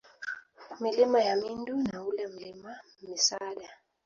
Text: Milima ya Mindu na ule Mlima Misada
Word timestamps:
Milima 0.83 1.19
ya 1.23 1.35
Mindu 1.35 1.75
na 1.83 2.03
ule 2.03 2.27
Mlima 2.27 2.79
Misada 3.07 3.69